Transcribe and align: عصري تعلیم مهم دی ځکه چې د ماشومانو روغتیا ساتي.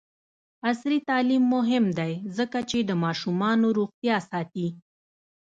عصري 0.69 0.97
تعلیم 1.09 1.43
مهم 1.55 1.85
دی 1.99 2.13
ځکه 2.37 2.59
چې 2.69 2.77
د 2.83 2.91
ماشومانو 3.03 3.67
روغتیا 3.77 4.15
ساتي. 4.29 4.67